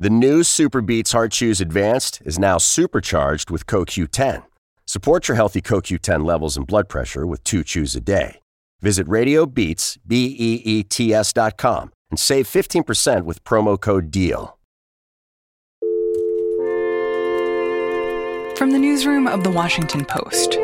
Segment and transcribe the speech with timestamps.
[0.00, 4.44] The new SuperBeets Heart Chews Advanced is now supercharged with CoQ10.
[4.86, 8.38] Support your healthy CoQ10 levels and blood pressure with two chews a day.
[8.80, 14.56] Visit RadioBeets, B-E-E-T-S dot com and save 15% with promo code DEAL.
[18.56, 20.58] From the newsroom of The Washington Post.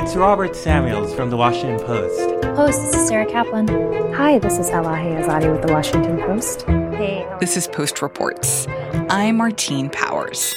[0.00, 2.40] It's Robert Samuels from The Washington Post.
[2.54, 3.66] Post, this is Sarah Kaplan.
[4.14, 6.62] Hi, this is Elahe Azadi with The Washington Post.
[6.62, 7.26] Hey.
[7.40, 8.68] This is Post Reports.
[9.10, 10.54] I'm Martine Powers.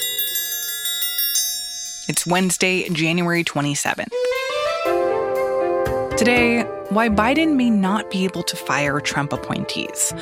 [2.07, 4.13] It's Wednesday, January 27th.
[6.17, 10.13] Today, why Biden may not be able to fire Trump appointees,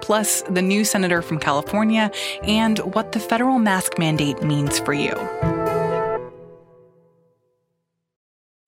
[0.00, 2.10] plus the new senator from California,
[2.42, 5.12] and what the federal mask mandate means for you.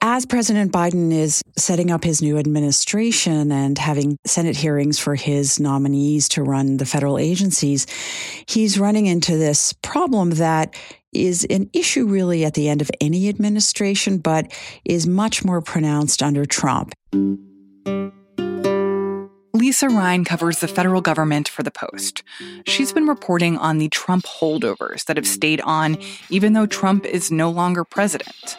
[0.07, 5.59] As President Biden is setting up his new administration and having Senate hearings for his
[5.59, 7.87] nominees to run the federal agencies,
[8.47, 10.75] he's running into this problem that
[11.15, 14.52] is an issue really at the end of any administration, but
[14.85, 16.95] is much more pronounced under Trump.
[19.55, 22.23] Lisa Rein covers the federal government for The Post.
[22.66, 25.96] She's been reporting on the Trump holdovers that have stayed on
[26.29, 28.59] even though Trump is no longer president.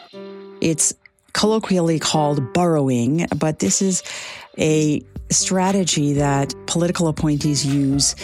[0.60, 0.96] It's
[1.36, 4.04] colloquially called burrowing, but this is
[4.58, 8.16] a strategy that political appointees use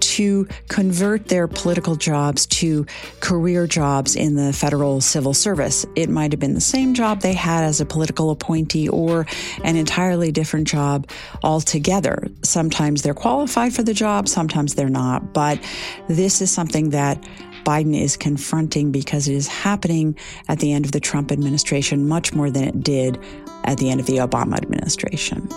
[0.00, 2.84] to convert their political jobs to
[3.20, 5.86] career jobs in the federal civil service.
[5.94, 9.26] It might have been the same job they had as a political appointee or
[9.62, 11.08] an entirely different job
[11.44, 12.26] altogether.
[12.42, 15.32] Sometimes they're qualified for the job, sometimes they're not.
[15.32, 15.60] But
[16.08, 17.22] this is something that
[17.66, 22.32] Biden is confronting because it is happening at the end of the Trump administration much
[22.32, 23.18] more than it did
[23.64, 25.48] at the end of the Obama administration.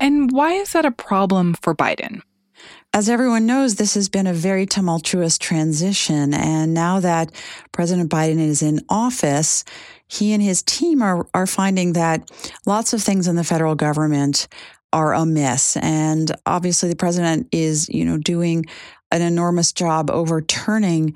[0.00, 2.22] And why is that a problem for Biden?
[2.92, 6.32] As everyone knows, this has been a very tumultuous transition.
[6.32, 7.30] And now that
[7.70, 9.64] President Biden is in office,
[10.08, 12.30] he and his team are, are finding that
[12.64, 14.48] lots of things in the federal government
[14.92, 15.76] are amiss.
[15.78, 18.66] And obviously, the president is, you know, doing
[19.10, 21.14] an enormous job overturning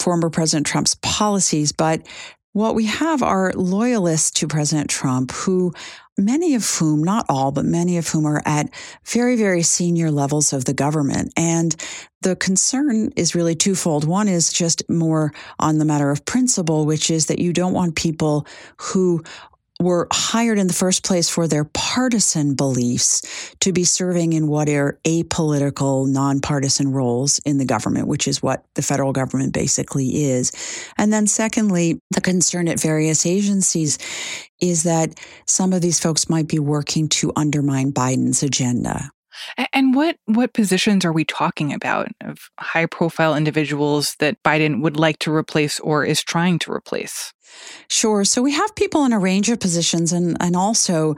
[0.00, 1.72] former President Trump's policies.
[1.72, 2.06] But
[2.52, 5.72] what we have are loyalists to President Trump who
[6.18, 8.68] many of whom, not all, but many of whom are at
[9.06, 11.32] very, very senior levels of the government.
[11.36, 11.74] And
[12.20, 14.06] the concern is really twofold.
[14.06, 17.96] One is just more on the matter of principle, which is that you don't want
[17.96, 18.46] people
[18.76, 19.24] who
[19.82, 24.68] were hired in the first place for their partisan beliefs to be serving in what
[24.68, 30.52] are apolitical, nonpartisan roles in the government, which is what the federal government basically is.
[30.96, 33.98] And then secondly, the concern at various agencies
[34.60, 39.10] is that some of these folks might be working to undermine Biden's agenda.
[39.72, 44.96] And what what positions are we talking about of high profile individuals that Biden would
[44.96, 47.32] like to replace or is trying to replace?
[47.88, 48.24] Sure.
[48.24, 51.14] So we have people in a range of positions and, and also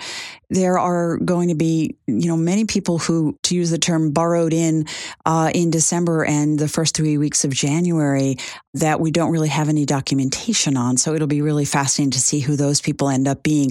[0.51, 4.53] there are going to be, you know, many people who, to use the term burrowed
[4.53, 4.87] in
[5.25, 8.37] uh, in December and the first three weeks of January
[8.75, 10.97] that we don't really have any documentation on.
[10.97, 13.71] So it'll be really fascinating to see who those people end up being.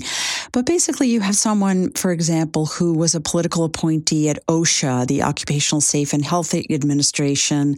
[0.51, 5.23] But basically you have someone, for example, who was a political appointee at OSHA, the
[5.23, 7.75] Occupational Safe and Health Administration,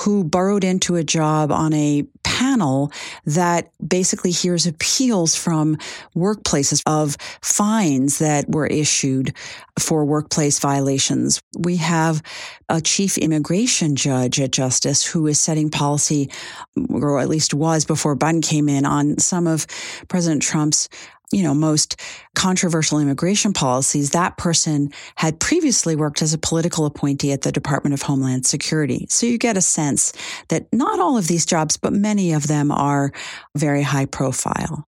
[0.00, 2.90] who burrowed into a job on a panel
[3.24, 5.76] that basically hears appeals from
[6.16, 9.34] workplaces of fines that were issued
[9.78, 11.42] for workplace violations.
[11.58, 12.22] We have
[12.68, 16.30] a chief immigration judge at Justice who is setting policy,
[16.88, 19.66] or at least was before Biden came in, on some of
[20.08, 20.88] President Trump's
[21.34, 22.00] you know, most
[22.36, 27.92] controversial immigration policies, that person had previously worked as a political appointee at the Department
[27.92, 29.06] of Homeland Security.
[29.10, 30.12] So you get a sense
[30.48, 33.12] that not all of these jobs, but many of them are
[33.56, 34.86] very high profile.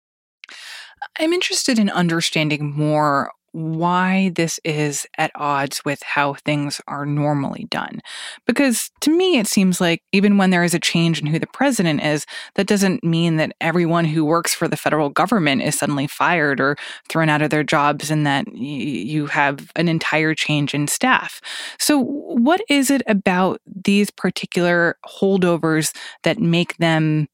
[1.18, 7.68] I'm interested in understanding more why this is at odds with how things are normally
[7.70, 8.02] done.
[8.48, 11.48] Because to me, it seems like even when there is a change in who the
[11.48, 12.26] president is,
[12.56, 16.76] that doesn't mean that everyone who works for the federal government is suddenly fired or
[17.10, 21.40] thrown out of their jobs and that y- you have an entire change in staff.
[21.80, 27.28] So, what is it about these particular holdovers that make them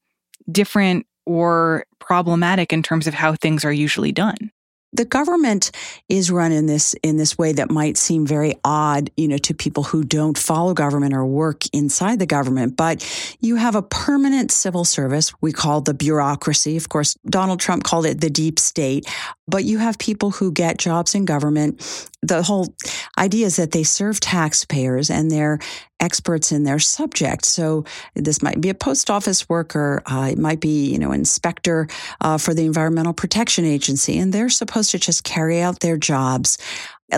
[0.52, 4.50] different or problematic in terms of how things are usually done?
[4.92, 5.70] The government
[6.08, 9.54] is run in this in this way that might seem very odd, you know, to
[9.54, 12.76] people who don't follow government or work inside the government.
[12.76, 13.06] But
[13.40, 16.76] you have a permanent civil service we call the bureaucracy.
[16.76, 19.06] Of course, Donald Trump called it the deep state.
[19.46, 21.80] But you have people who get jobs in government.
[22.22, 22.74] The whole
[23.18, 25.58] idea is that they serve taxpayers and they're
[26.00, 27.44] experts in their subject.
[27.46, 30.02] So this might be a post office worker.
[30.06, 31.88] Uh, it might be, you know, inspector
[32.20, 36.58] uh, for the Environmental Protection Agency, and they're supposed to just carry out their jobs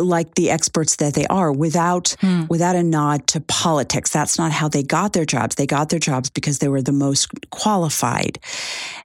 [0.00, 2.44] like the experts that they are without hmm.
[2.48, 5.98] without a nod to politics that's not how they got their jobs they got their
[5.98, 8.38] jobs because they were the most qualified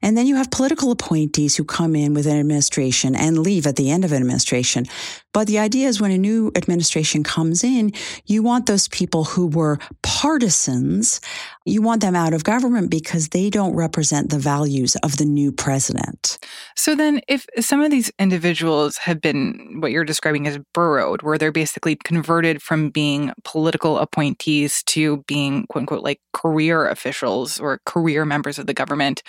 [0.01, 3.75] and then you have political appointees who come in with an administration and leave at
[3.75, 4.85] the end of an administration
[5.33, 7.91] but the idea is when a new administration comes in
[8.25, 11.21] you want those people who were partisans
[11.65, 15.51] you want them out of government because they don't represent the values of the new
[15.51, 16.38] president
[16.75, 21.38] so then if some of these individuals have been what you're describing as burrowed, where
[21.38, 27.81] they're basically converted from being political appointees to being quote unquote like career officials or
[27.85, 29.23] career members of the government.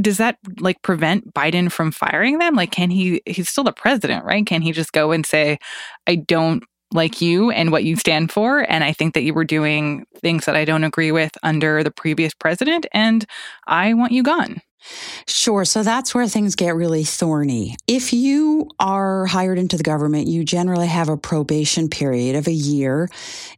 [0.00, 2.54] Does that like prevent Biden from firing them?
[2.54, 4.46] Like, can he, he's still the president, right?
[4.46, 5.58] Can he just go and say,
[6.06, 8.60] I don't like you and what you stand for.
[8.70, 11.90] And I think that you were doing things that I don't agree with under the
[11.90, 13.24] previous president, and
[13.66, 14.60] I want you gone.
[15.26, 15.64] Sure.
[15.64, 17.76] So that's where things get really thorny.
[17.86, 22.52] If you are hired into the government, you generally have a probation period of a
[22.52, 23.08] year.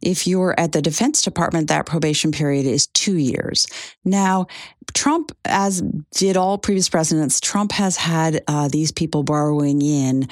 [0.01, 3.67] If you're at the Defense Department, that probation period is two years.
[4.03, 4.47] Now,
[4.93, 5.81] Trump, as
[6.11, 10.27] did all previous presidents, Trump has had uh, these people burrowing in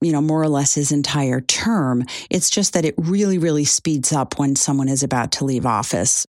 [0.00, 2.04] you know, more or less his entire term.
[2.30, 6.26] It's just that it really, really speeds up when someone is about to leave office.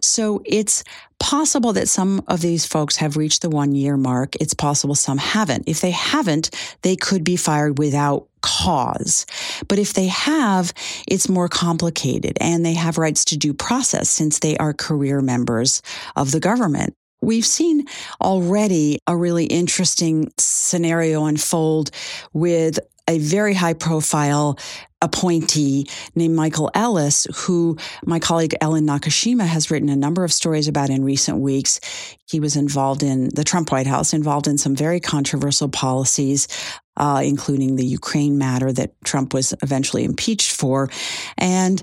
[0.00, 0.82] So it's
[1.18, 4.34] possible that some of these folks have reached the one year mark.
[4.36, 5.68] It's possible some haven't.
[5.68, 6.50] If they haven't,
[6.82, 9.24] they could be fired without cause.
[9.68, 10.72] But if they have,
[11.08, 15.80] it's more complicated and they have rights to due process since they are career members
[16.16, 16.94] of the government.
[17.22, 17.86] We've seen
[18.20, 21.90] already a really interesting scenario unfold
[22.32, 24.58] with a very high profile
[25.02, 30.68] appointee named Michael Ellis, who my colleague Ellen Nakashima has written a number of stories
[30.68, 31.80] about in recent weeks.
[32.28, 36.48] He was involved in the Trump White House, involved in some very controversial policies,
[36.96, 40.88] uh, including the Ukraine matter that Trump was eventually impeached for.
[41.36, 41.82] And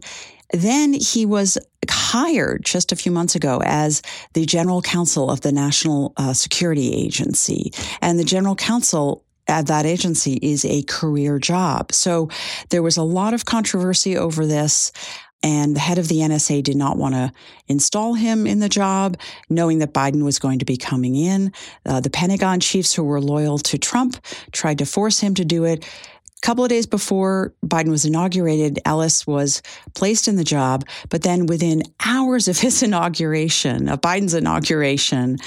[0.51, 1.57] then he was
[1.89, 4.01] hired just a few months ago as
[4.33, 7.71] the general counsel of the National uh, Security Agency.
[8.01, 11.91] And the general counsel at that agency is a career job.
[11.91, 12.29] So
[12.69, 14.91] there was a lot of controversy over this.
[15.45, 17.31] And the head of the NSA did not want to
[17.67, 19.17] install him in the job,
[19.49, 21.51] knowing that Biden was going to be coming in.
[21.85, 24.15] Uh, the Pentagon chiefs who were loyal to Trump
[24.53, 25.83] tried to force him to do it.
[25.83, 29.61] A couple of days before Biden was inaugurated, Ellis was
[29.95, 30.85] placed in the job.
[31.09, 35.37] But then within hours of his inauguration, of Biden's inauguration,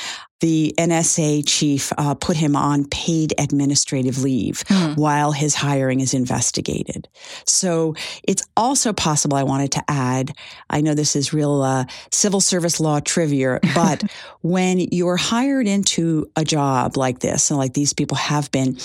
[0.40, 4.94] the NSA chief uh, put him on paid administrative leave hmm.
[4.94, 7.08] while his hiring is investigated.
[7.46, 10.32] So it's also possible, I wanted to add,
[10.68, 14.04] I know this is real uh, civil service law trivia, but
[14.42, 18.76] when you're hired into a job like this, and like these people have been,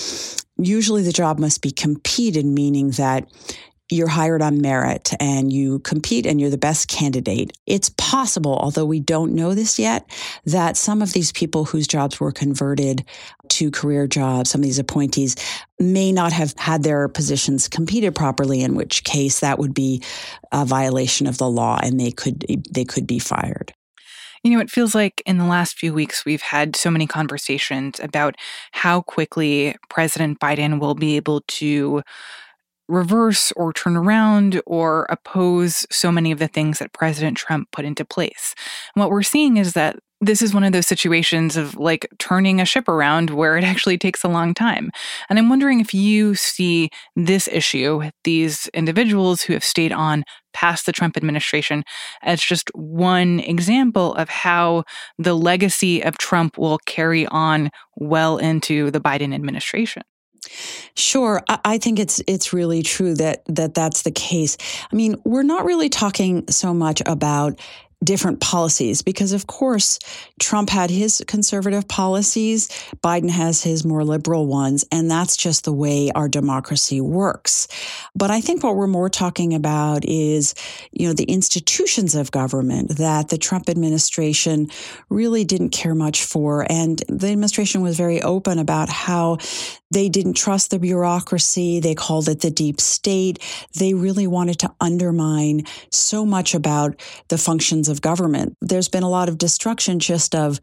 [0.56, 3.28] usually the job must be competed, meaning that
[3.92, 7.56] you're hired on merit and you compete and you're the best candidate.
[7.66, 10.08] It's possible, although we don't know this yet,
[10.46, 13.04] that some of these people whose jobs were converted
[13.50, 15.36] to career jobs, some of these appointees
[15.78, 20.02] may not have had their positions competed properly, in which case that would be
[20.52, 23.74] a violation of the law and they could they could be fired.
[24.42, 28.00] You know, it feels like in the last few weeks, we've had so many conversations
[28.00, 28.34] about
[28.72, 32.02] how quickly President Biden will be able to
[32.92, 37.84] reverse or turn around or oppose so many of the things that President Trump put
[37.84, 38.54] into place.
[38.94, 42.60] And what we're seeing is that this is one of those situations of like turning
[42.60, 44.90] a ship around where it actually takes a long time.
[45.28, 50.22] And I'm wondering if you see this issue, these individuals who have stayed on
[50.52, 51.82] past the Trump administration,
[52.22, 54.84] as just one example of how
[55.18, 60.02] the legacy of Trump will carry on well into the Biden administration.
[60.94, 64.56] Sure, I think it's it's really true that that that's the case.
[64.92, 67.58] I mean, we're not really talking so much about
[68.02, 69.98] different policies because, of course,
[70.40, 72.68] Trump had his conservative policies,
[73.02, 77.68] Biden has his more liberal ones, and that's just the way our democracy works.
[78.14, 80.54] But I think what we're more talking about is,
[80.92, 84.68] you know, the institutions of government that the Trump administration
[85.08, 86.66] really didn't care much for.
[86.70, 89.38] And the administration was very open about how
[89.92, 91.78] They didn't trust the bureaucracy.
[91.78, 93.38] They called it the deep state.
[93.78, 98.56] They really wanted to undermine so much about the functions of government.
[98.60, 100.58] There's been a lot of destruction just of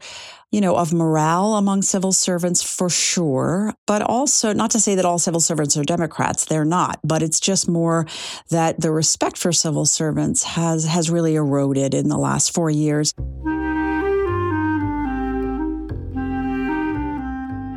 [0.50, 5.04] you know, of morale among civil servants for sure, but also not to say that
[5.04, 6.44] all civil servants are Democrats.
[6.44, 8.06] They're not, but it's just more
[8.50, 13.14] that the respect for civil servants has, has really eroded in the last four years.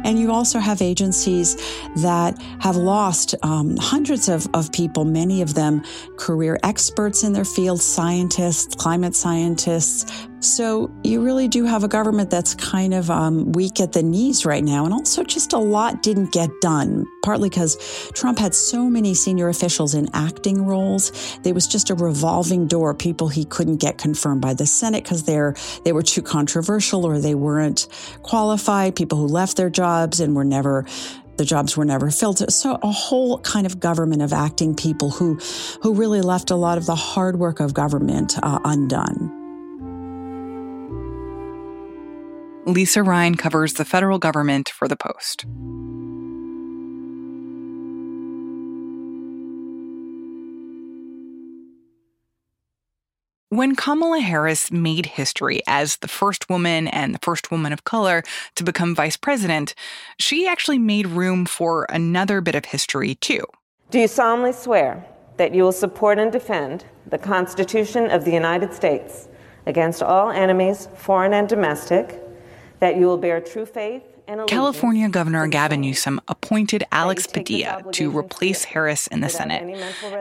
[0.04, 1.56] And you also have agencies
[1.98, 5.84] that have lost um, hundreds of, of people, many of them
[6.18, 12.30] career experts in their field, scientists, climate scientists, so you really do have a government
[12.30, 14.86] that's kind of um, weak at the knees right now.
[14.86, 17.78] And also, just a lot didn't get done, partly because
[18.14, 21.38] Trump had so many senior officials in acting roles.
[21.44, 25.24] There was just a revolving door, people he couldn't get confirmed by the Senate because
[25.24, 27.88] they're they were too controversial or they weren't
[28.22, 30.86] qualified, people who left their jobs and were never
[31.38, 32.52] the jobs were never filled.
[32.54, 35.40] So a whole kind of government of acting people who,
[35.82, 39.43] who really left a lot of the hard work of government uh, undone.
[42.66, 45.46] Lisa Rein covers the federal government for The Post.
[53.50, 58.24] When Kamala Harris made history as the first woman and the first woman of color
[58.56, 59.76] to become vice president,
[60.18, 63.44] she actually made room for another bit of history, too.
[63.92, 65.06] Do you solemnly swear
[65.38, 69.28] that you will support and defend the Constitution of the United States
[69.68, 72.23] against all enemies, foreign and domestic?
[72.84, 74.04] That you will bear true faith
[74.48, 79.64] California Governor Gavin Newsom appointed Alex Padilla to replace Harris in the Senate.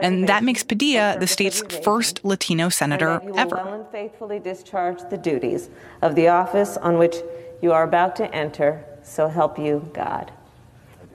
[0.01, 3.55] And that makes Padilla the state's first Latino senator ever.
[3.55, 5.69] Well and faithfully discharge the duties
[6.01, 7.15] of the office on which
[7.61, 10.31] you are about to enter, so help you God.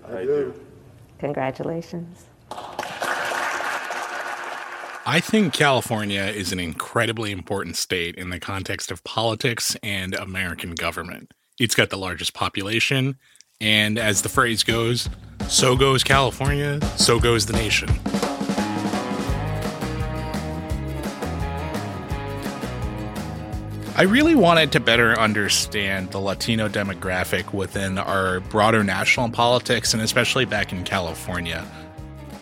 [0.06, 0.54] I do.
[1.18, 2.24] Congratulations.
[5.10, 10.74] I think California is an incredibly important state in the context of politics and American
[10.74, 11.32] government.
[11.58, 13.18] It's got the largest population,
[13.60, 15.08] and as the phrase goes,
[15.48, 17.88] so goes California, so goes the nation.
[23.96, 30.00] I really wanted to better understand the Latino demographic within our broader national politics, and
[30.00, 31.66] especially back in California.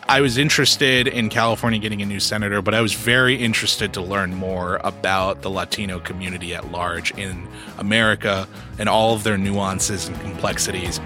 [0.09, 4.01] I was interested in California getting a new senator, but I was very interested to
[4.01, 7.49] learn more about the Latino community at large in
[7.79, 8.47] America
[8.79, 11.01] and all of their nuances and complexities.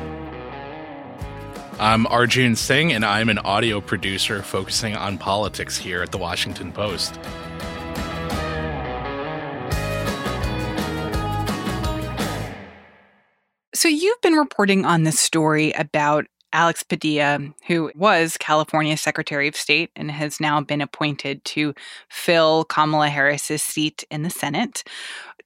[1.78, 6.70] I'm Arjun Singh, and I'm an audio producer focusing on politics here at the Washington
[6.70, 7.18] Post.
[13.72, 19.56] So, you've been reporting on this story about Alex Padilla, who was California's Secretary of
[19.56, 21.74] State and has now been appointed to
[22.08, 24.82] fill Kamala Harris's seat in the Senate.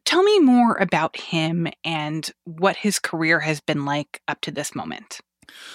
[0.05, 4.75] Tell me more about him and what his career has been like up to this
[4.75, 5.21] moment.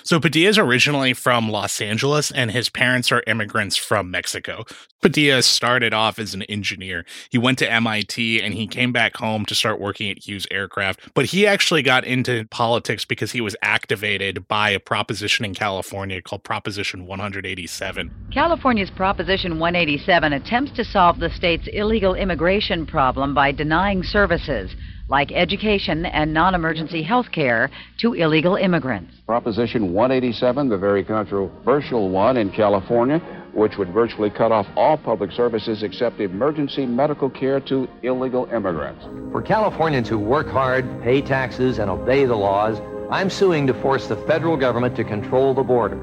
[0.03, 4.65] So Padilla is originally from Los Angeles and his parents are immigrants from Mexico.
[5.01, 7.05] Padilla started off as an engineer.
[7.29, 11.13] He went to MIT and he came back home to start working at Hughes Aircraft.
[11.13, 16.21] But he actually got into politics because he was activated by a proposition in California
[16.21, 18.12] called Proposition 187.
[18.33, 24.75] California's Proposition 187 attempts to solve the state's illegal immigration problem by denying services
[25.09, 29.13] like education and non emergency health care, to illegal immigrants.
[29.25, 33.19] Proposition 187, the very controversial one in California,
[33.53, 39.03] which would virtually cut off all public services except emergency medical care to illegal immigrants.
[39.31, 42.79] For Californians who work hard, pay taxes, and obey the laws,
[43.11, 45.99] I'm suing to force the federal government to control the border.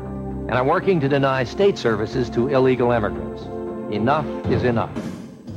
[0.48, 3.42] And I'm working to deny state services to illegal immigrants.
[3.94, 4.90] Enough is enough.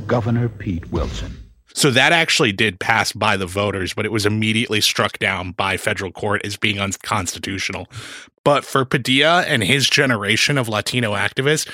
[0.08, 1.39] Governor Pete Wilson.
[1.74, 5.78] So that actually did pass by the voters, but it was immediately struck down by
[5.78, 7.88] federal court as being unconstitutional.
[8.44, 11.70] But for Padilla and his generation of Latino activists,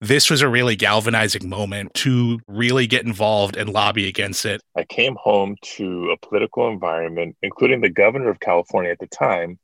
[0.00, 4.62] this was a really galvanizing moment to really get involved and lobby against it.
[4.76, 9.58] I came home to a political environment, including the governor of California at the time,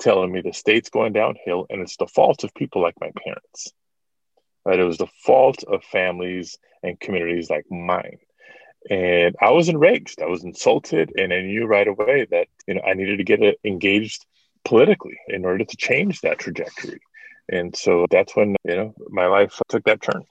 [0.00, 3.72] telling me the state's going downhill and it's the fault of people like my parents.
[4.64, 8.18] That it was the fault of families and communities like mine.
[8.90, 10.22] And I was enraged.
[10.22, 13.42] I was insulted, and I knew right away that you know I needed to get
[13.42, 14.24] uh, engaged
[14.64, 17.00] politically in order to change that trajectory.
[17.50, 20.24] And so that's when you know my life took that turn.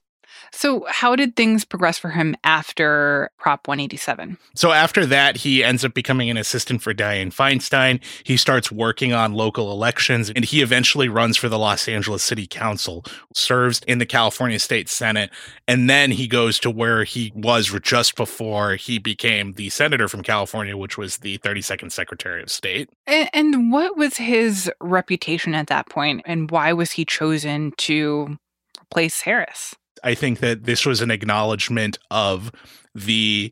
[0.52, 4.38] So, how did things progress for him after Prop 187?
[4.56, 8.02] So, after that, he ends up becoming an assistant for Dianne Feinstein.
[8.24, 12.48] He starts working on local elections, and he eventually runs for the Los Angeles City
[12.48, 13.04] Council,
[13.34, 15.30] serves in the California State Senate,
[15.68, 20.24] and then he goes to where he was just before he became the senator from
[20.24, 22.90] California, which was the 32nd Secretary of State.
[23.06, 28.38] And, and what was his reputation at that point, and why was he chosen to
[28.82, 29.76] replace Harris?
[30.04, 32.52] I think that this was an acknowledgement of
[32.94, 33.52] the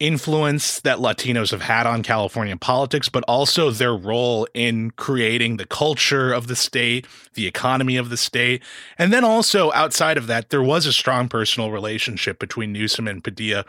[0.00, 5.66] influence that Latinos have had on California politics, but also their role in creating the
[5.66, 8.62] culture of the state, the economy of the state.
[8.98, 13.22] And then also outside of that, there was a strong personal relationship between Newsom and
[13.22, 13.64] Padilla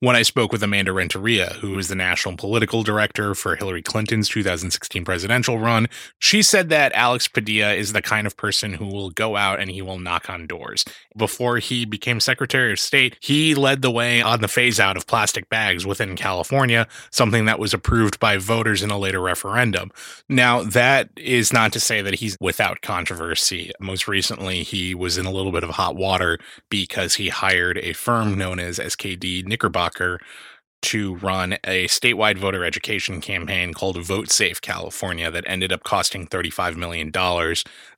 [0.00, 4.28] when I spoke with Amanda Renteria, who is the national political director for Hillary Clinton's
[4.28, 5.86] 2016 presidential run,
[6.18, 9.70] she said that Alex Padilla is the kind of person who will go out and
[9.70, 10.84] he will knock on doors.
[11.16, 15.06] Before he became Secretary of State, he led the way on the phase out of
[15.06, 19.90] plastic bags within California, something that was approved by voters in a later referendum.
[20.28, 23.72] Now, that is not to say that he's without controversy.
[23.80, 26.38] Most recently, he was in a little bit of hot water
[26.68, 29.75] because he hired a firm known as SKD Knickerbocker
[30.86, 36.28] to run a statewide voter education campaign called Vote Safe California that ended up costing
[36.28, 37.10] $35 million.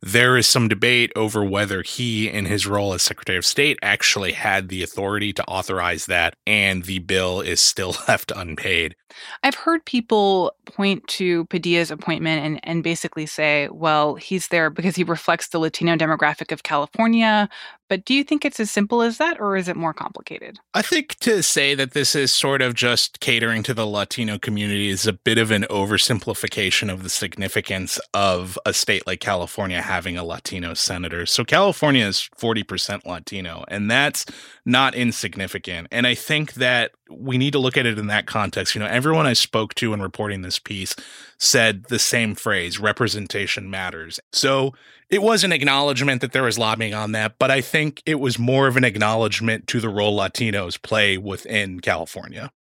[0.00, 4.32] There is some debate over whether he, in his role as Secretary of State, actually
[4.32, 8.96] had the authority to authorize that, and the bill is still left unpaid.
[9.42, 14.96] I've heard people point to Padilla's appointment and, and basically say, well, he's there because
[14.96, 17.48] he reflects the Latino demographic of California.
[17.88, 20.58] But do you think it's as simple as that, or is it more complicated?
[20.74, 24.88] I think to say that this is sort of just catering to the Latino community
[24.88, 30.16] is a bit of an oversimplification of the significance of a state like California having
[30.16, 31.24] a Latino senator.
[31.26, 34.26] So California is 40% Latino, and that's
[34.68, 35.88] not insignificant.
[35.90, 38.74] And I think that we need to look at it in that context.
[38.74, 40.94] You know, everyone I spoke to in reporting this piece
[41.38, 44.20] said the same phrase representation matters.
[44.32, 44.74] So
[45.08, 48.38] it was an acknowledgement that there was lobbying on that, but I think it was
[48.38, 52.52] more of an acknowledgement to the role Latinos play within California.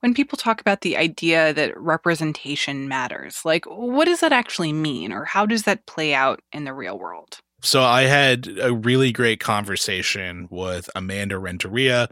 [0.00, 5.12] When people talk about the idea that representation matters, like what does that actually mean,
[5.12, 7.40] or how does that play out in the real world?
[7.66, 12.08] So I had a really great conversation with Amanda Renteria,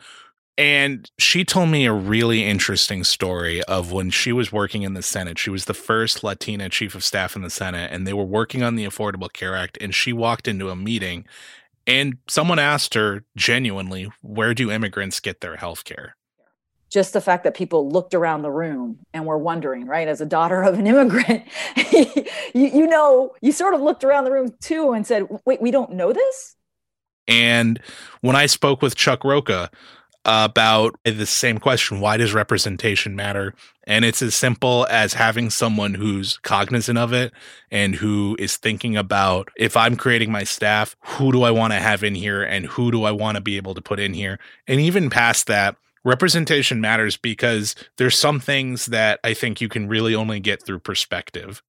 [0.59, 5.03] and she told me a really interesting story of when she was working in the
[5.03, 5.39] Senate.
[5.39, 8.65] She was the first Latina chief of staff in the Senate, and they were working
[8.65, 9.79] on the Affordable Care Act.
[9.81, 11.25] And she walked into a meeting,
[11.87, 16.17] and someone asked her genuinely, Where do immigrants get their health care?
[16.95, 20.07] Just the fact that people looked around the room and were wondering, right?
[20.07, 21.43] As a daughter of an immigrant,
[21.93, 25.73] you, you know, you sort of looked around the room too and said, Wait, we
[25.73, 26.55] don't know this?
[27.27, 27.81] And
[28.21, 29.73] when I spoke with Chuck Rocha
[30.25, 33.53] about the same question why does representation matter
[33.87, 37.31] and it's as simple as having someone who's cognizant of it
[37.71, 41.79] and who is thinking about if i'm creating my staff who do i want to
[41.79, 44.39] have in here and who do i want to be able to put in here
[44.67, 49.89] and even past that representation matters because there's some things that i think you can
[49.89, 51.63] really only get through perspective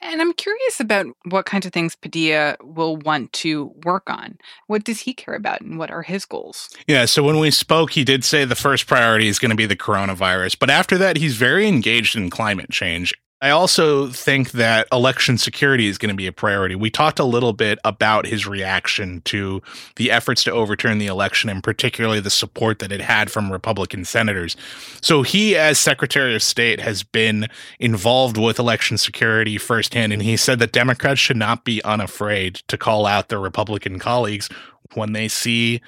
[0.00, 4.38] and I'm curious about what kinds of things Padilla will want to work on.
[4.66, 6.70] What does he care about and what are his goals?
[6.86, 9.66] Yeah, so when we spoke, he did say the first priority is going to be
[9.66, 10.58] the coronavirus.
[10.58, 13.14] But after that, he's very engaged in climate change.
[13.42, 16.74] I also think that election security is going to be a priority.
[16.74, 19.62] We talked a little bit about his reaction to
[19.96, 24.04] the efforts to overturn the election and particularly the support that it had from Republican
[24.04, 24.56] senators.
[25.00, 27.46] So he, as Secretary of State, has been
[27.78, 30.12] involved with election security firsthand.
[30.12, 34.50] And he said that Democrats should not be unafraid to call out their Republican colleagues
[34.92, 35.80] when they see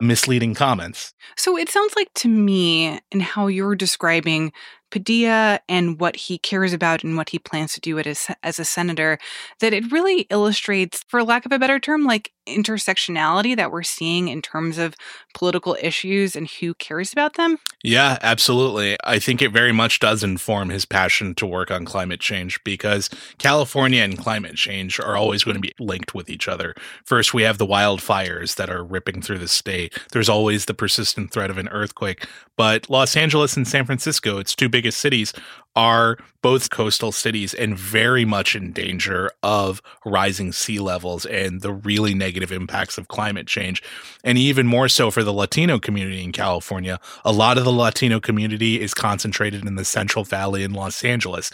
[0.00, 1.12] misleading comments.
[1.36, 4.52] So it sounds like to me, in how you're describing
[4.90, 8.64] Padilla and what he cares about and what he plans to do as, as a
[8.64, 9.18] senator,
[9.60, 14.28] that it really illustrates, for lack of a better term, like intersectionality that we're seeing
[14.28, 14.94] in terms of
[15.34, 17.58] political issues and who cares about them?
[17.82, 18.96] Yeah, absolutely.
[19.04, 23.08] I think it very much does inform his passion to work on climate change because
[23.38, 26.74] California and climate change are always going to be linked with each other.
[27.04, 29.98] First, we have the wildfires that are ripping through the state.
[30.12, 32.26] There's always the persistent threat of an earthquake.
[32.56, 35.32] But Los Angeles and San Francisco, its two biggest cities,
[35.76, 41.72] are both coastal cities and very much in danger of rising sea levels and the
[41.72, 43.82] really negative impacts of climate change.
[44.24, 46.98] And even more so for the Latino community in California.
[47.24, 51.50] A lot of the Latino community is concentrated in the Central Valley in Los Angeles.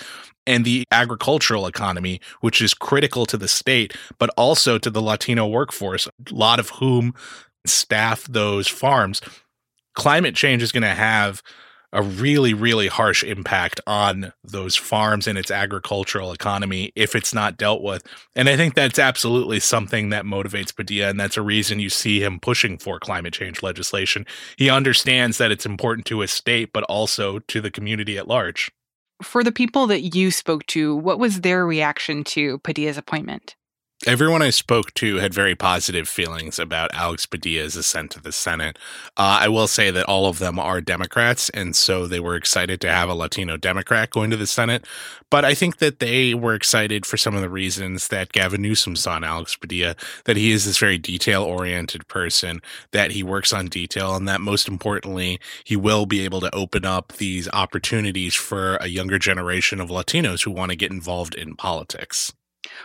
[0.47, 5.47] And the agricultural economy, which is critical to the state, but also to the Latino
[5.47, 7.15] workforce, a lot of whom
[7.67, 9.21] staff those farms,
[9.95, 11.43] climate change is going to have
[11.93, 17.57] a really, really harsh impact on those farms and its agricultural economy if it's not
[17.57, 18.03] dealt with.
[18.35, 21.09] And I think that's absolutely something that motivates Padilla.
[21.09, 24.27] And that's a reason you see him pushing for climate change legislation.
[24.57, 28.71] He understands that it's important to his state, but also to the community at large.
[29.23, 33.57] For the people that you spoke to, what was their reaction to Padilla's appointment?
[34.05, 38.79] Everyone I spoke to had very positive feelings about Alex Padilla's ascent to the Senate.
[39.17, 42.79] Uh, I will say that all of them are Democrats, and so they were excited
[42.83, 44.87] to have a Latino Democrat going to the Senate.
[45.31, 48.97] But I think that they were excited for some of the reasons that Gavin Newsom
[48.97, 52.61] saw in Alex Padilla that he is this very detail oriented person,
[52.93, 56.85] that he works on detail, and that most importantly, he will be able to open
[56.85, 61.57] up these opportunities for a younger generation of Latinos who want to get involved in
[61.57, 62.35] politics.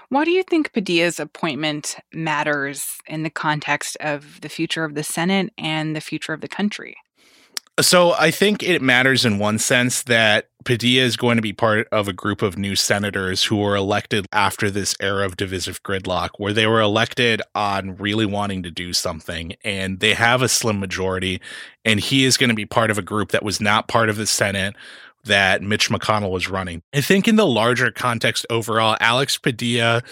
[0.09, 5.03] Why do you think Padilla's appointment matters in the context of the future of the
[5.03, 6.95] Senate and the future of the country?
[7.79, 11.87] So I think it matters in one sense that Padilla is going to be part
[11.91, 16.31] of a group of new senators who were elected after this era of divisive gridlock,
[16.37, 20.79] where they were elected on really wanting to do something, and they have a slim
[20.79, 21.41] majority.
[21.83, 24.17] And he is going to be part of a group that was not part of
[24.17, 24.75] the Senate,
[25.25, 26.81] that Mitch McConnell was running.
[26.93, 30.03] I think in the larger context overall, Alex Padilla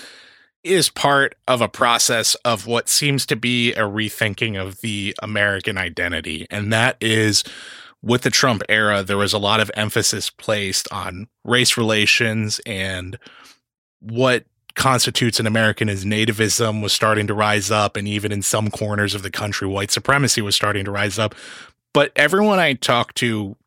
[0.64, 5.78] is part of a process of what seems to be a rethinking of the American
[5.78, 6.46] identity.
[6.50, 7.44] And that is
[8.02, 13.18] with the Trump era, there was a lot of emphasis placed on race relations and
[14.00, 14.46] what
[14.76, 17.98] constitutes an American as nativism was starting to rise up.
[17.98, 21.36] And even in some corners of the country, white supremacy was starting to rise up.
[21.94, 23.58] But everyone I talked to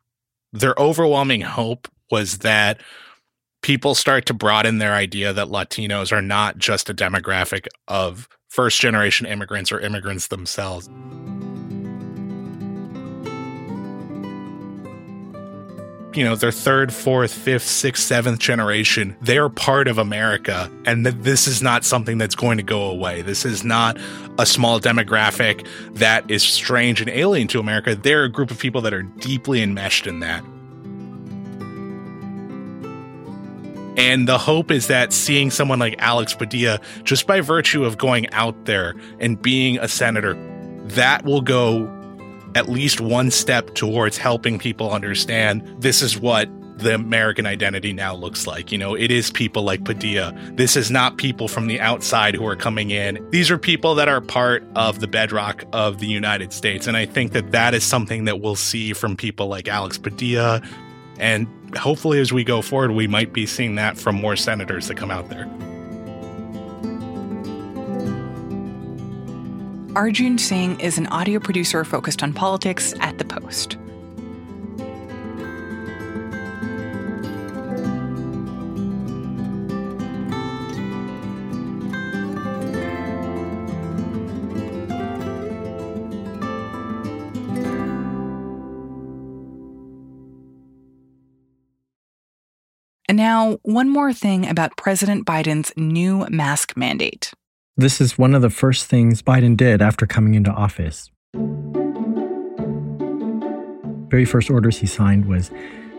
[0.53, 2.79] their overwhelming hope was that
[3.63, 8.79] people start to broaden their idea that Latinos are not just a demographic of first
[8.79, 10.89] generation immigrants or immigrants themselves.
[16.15, 20.69] You know, their third, fourth, fifth, sixth, seventh generation, they're part of America.
[20.85, 23.23] And this is not something that's going to go away.
[23.23, 23.97] This is not
[24.37, 27.95] a small demographic that is strange and alien to America.
[27.95, 30.43] They're a group of people that are deeply enmeshed in that.
[33.95, 38.29] And the hope is that seeing someone like Alex Padilla, just by virtue of going
[38.31, 40.33] out there and being a senator,
[40.89, 41.87] that will go
[42.55, 48.15] at least one step towards helping people understand this is what the American identity now
[48.15, 48.71] looks like.
[48.71, 50.33] You know, it is people like Padilla.
[50.53, 53.25] This is not people from the outside who are coming in.
[53.31, 56.87] These are people that are part of the bedrock of the United States.
[56.87, 60.61] And I think that that is something that we'll see from people like Alex Padilla.
[61.19, 64.97] And hopefully, as we go forward, we might be seeing that from more senators that
[64.97, 65.47] come out there.
[69.95, 73.77] Arjun Singh is an audio producer focused on politics at The Post.
[93.07, 97.31] And now, one more thing about President Biden's new mask mandate.
[97.75, 101.09] This is one of the first things Biden did after coming into office.
[104.11, 105.49] Very first orders he signed was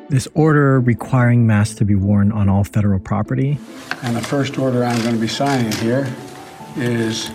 [0.08, 3.58] this order requiring masks to be worn on all federal property.
[4.04, 6.06] And the first order I'm going to be signing here
[6.76, 7.32] is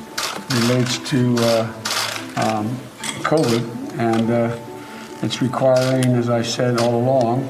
[0.52, 1.63] relates to uh,
[2.38, 2.69] um,
[3.28, 4.58] COVID, and uh,
[5.21, 7.49] it's requiring, as I said all along,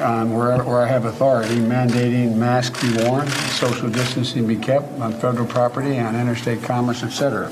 [0.00, 3.28] um, where, where I have authority, mandating masks be worn,
[3.62, 7.48] social distancing be kept on federal property, on interstate commerce, etc.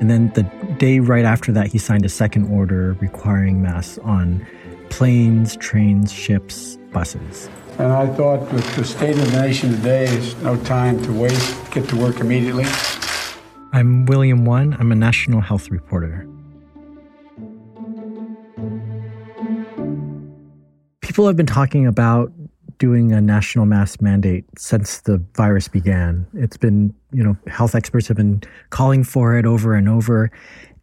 [0.00, 0.42] And then the
[0.78, 4.44] day right after that, he signed a second order requiring masks on
[4.88, 7.48] planes, trains, ships, buses.
[7.78, 11.70] And I thought with the state of the nation today, is no time to waste,
[11.70, 12.64] get to work immediately.
[13.72, 14.76] I'm William Wan.
[14.80, 16.26] I'm a national health reporter.
[21.10, 22.32] people have been talking about
[22.80, 26.26] doing a national mask mandate since the virus began.
[26.34, 30.32] It's been, you know, health experts have been calling for it over and over.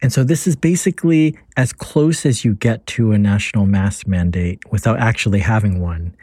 [0.00, 4.60] And so this is basically as close as you get to a national mask mandate
[4.70, 6.14] without actually having one.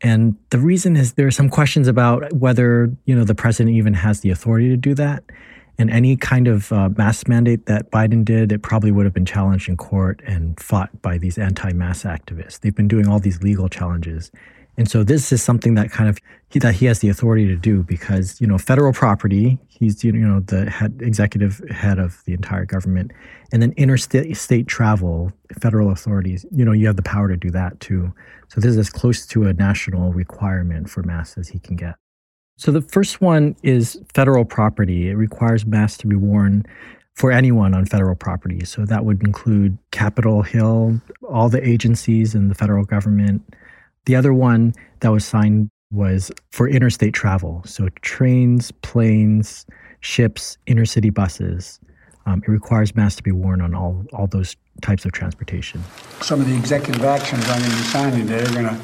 [0.00, 3.94] And the reason is there are some questions about whether, you know, the president even
[3.94, 5.24] has the authority to do that.
[5.78, 9.26] And any kind of uh, mask mandate that Biden did, it probably would have been
[9.26, 12.60] challenged in court and fought by these anti mask activists.
[12.60, 14.30] They've been doing all these legal challenges.
[14.78, 17.56] And so this is something that kind of he, that he has the authority to
[17.56, 19.58] do because you know federal property.
[19.68, 23.12] He's you know the head, executive head of the entire government,
[23.52, 26.44] and then interstate state travel, federal authorities.
[26.50, 28.12] You know you have the power to do that too.
[28.48, 31.96] So this is as close to a national requirement for masks as he can get.
[32.58, 35.08] So the first one is federal property.
[35.08, 36.64] It requires masks to be worn
[37.14, 38.64] for anyone on federal property.
[38.64, 43.42] So that would include Capitol Hill, all the agencies in the federal government.
[44.06, 47.62] The other one that was signed was for interstate travel.
[47.66, 49.66] So trains, planes,
[50.00, 51.80] ships, intercity buses.
[52.24, 55.82] Um, it requires masks to be worn on all, all those types of transportation.
[56.20, 58.80] Some of the executive actions I'm going to be signing today are going to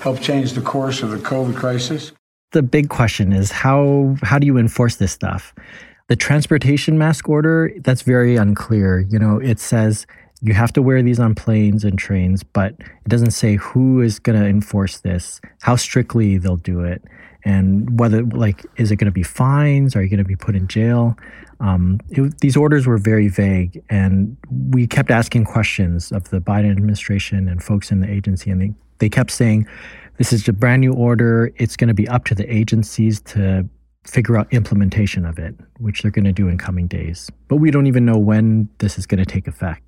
[0.00, 2.12] help change the course of the COVID crisis.
[2.52, 5.54] The big question is how how do you enforce this stuff?
[6.08, 9.00] The transportation mask order, that's very unclear.
[9.00, 10.06] You know, it says
[10.42, 14.18] you have to wear these on planes and trains, but it doesn't say who is
[14.18, 17.02] going to enforce this, how strictly they'll do it,
[17.44, 19.94] and whether, like, is it going to be fines?
[19.96, 21.16] Are you going to be put in jail?
[21.60, 24.36] Um, it, these orders were very vague, and
[24.70, 28.74] we kept asking questions of the Biden administration and folks in the agency, and they,
[28.98, 29.66] they kept saying,
[30.18, 31.52] this is a brand new order.
[31.56, 33.68] It's going to be up to the agencies to
[34.04, 37.30] figure out implementation of it, which they're going to do in coming days.
[37.48, 39.82] But we don't even know when this is going to take effect.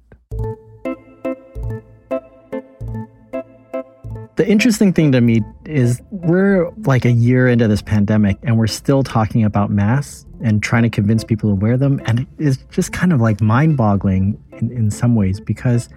[4.39, 8.69] The interesting thing to me is we're like a year into this pandemic and we're
[8.69, 12.01] still talking about masks and trying to convince people to wear them.
[12.07, 15.89] And it's just kind of like mind boggling in, in some ways because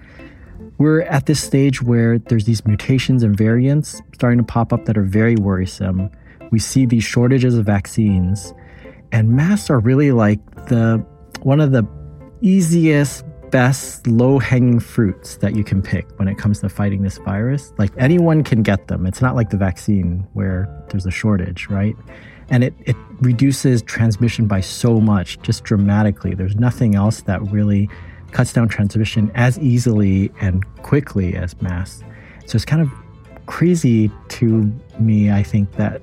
[0.77, 4.97] we're at this stage where there's these mutations and variants starting to pop up that
[4.97, 6.09] are very worrisome
[6.51, 8.53] we see these shortages of vaccines,
[9.11, 11.03] and masks are really like the
[11.41, 11.87] one of the
[12.41, 17.17] easiest, best, low hanging fruits that you can pick when it comes to fighting this
[17.19, 17.73] virus.
[17.77, 19.05] Like anyone can get them.
[19.05, 21.95] It's not like the vaccine where there's a shortage, right?
[22.49, 26.33] And it, it reduces transmission by so much, just dramatically.
[26.33, 27.89] There's nothing else that really
[28.31, 32.03] cuts down transmission as easily and quickly as masks.
[32.45, 32.89] So it's kind of
[33.45, 36.01] crazy to me, I think, that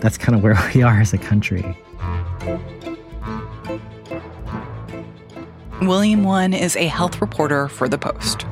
[0.00, 1.76] that's kind of where we are as a country.
[5.82, 8.45] William Wan is a health reporter for The Post.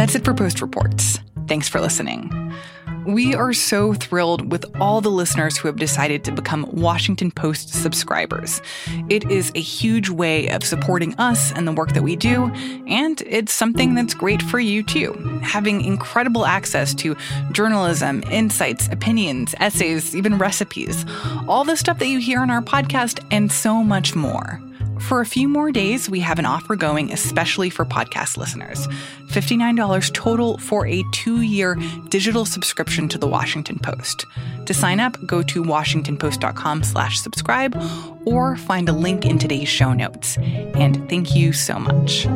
[0.00, 1.18] That's it for Post Reports.
[1.46, 2.54] Thanks for listening.
[3.04, 7.68] We are so thrilled with all the listeners who have decided to become Washington Post
[7.68, 8.62] subscribers.
[9.10, 12.46] It is a huge way of supporting us and the work that we do,
[12.86, 15.12] and it's something that's great for you too.
[15.42, 17.14] Having incredible access to
[17.52, 21.04] journalism, insights, opinions, essays, even recipes,
[21.46, 24.62] all the stuff that you hear on our podcast, and so much more.
[25.10, 28.86] For a few more days, we have an offer going especially for podcast listeners.
[29.26, 31.76] $59 total for a two-year
[32.10, 34.24] digital subscription to the Washington Post.
[34.66, 37.76] To sign up, go to washingtonpost.com slash subscribe
[38.24, 40.38] or find a link in today's show notes.
[40.38, 42.28] And thank you so much.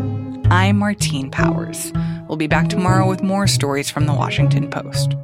[0.51, 1.93] I'm Martine Powers.
[2.27, 5.15] We'll be back tomorrow with more stories from the Washington Post.